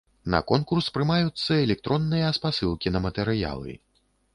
На 0.33 0.37
конкурс 0.51 0.87
прымаюцца 0.95 1.59
электронныя 1.67 2.35
спасылкі 2.41 2.87
на 2.97 3.07
матэрыялы. 3.09 3.83